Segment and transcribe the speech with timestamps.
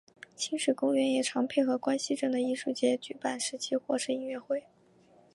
[0.35, 4.63] 亲水公园也常配合关西镇的艺术节举办市集或是音乐会。